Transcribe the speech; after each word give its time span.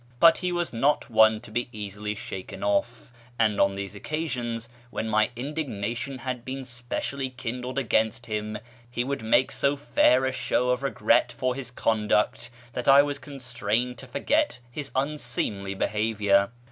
But 0.19 0.39
he 0.39 0.51
was 0.51 0.73
not 0.73 1.11
one 1.11 1.41
to 1.41 1.51
be 1.51 1.69
easily 1.71 2.15
shaken 2.15 2.63
off; 2.63 3.11
and 3.37 3.61
on 3.61 3.75
these 3.75 3.93
occasions, 3.93 4.67
when 4.89 5.07
my 5.07 5.29
indignation 5.35 6.17
had 6.17 6.43
been 6.43 6.63
specially 6.65 7.29
kindled 7.29 7.77
against 7.77 8.25
him, 8.25 8.57
he 8.89 9.03
would 9.03 9.21
make 9.21 9.51
so 9.51 9.75
fair 9.75 10.25
a 10.25 10.31
show 10.31 10.71
of 10.71 10.81
regret 10.81 11.31
for 11.31 11.53
his 11.53 11.69
conduct 11.69 12.49
that 12.73 12.87
I 12.87 13.03
was 13.03 13.19
constrained 13.19 13.99
to 13.99 14.07
forget 14.07 14.57
his 14.71 14.91
unseemly 14.95 15.75
behaviour. 15.75 16.49